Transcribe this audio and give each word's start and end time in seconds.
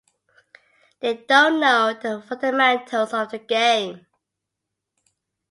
They 0.99 1.13
don't 1.15 1.59
know 1.59 1.93
the 1.93 2.23
fundamentals 2.23 3.13
of 3.13 3.29
the 3.29 3.37
game. 3.37 4.07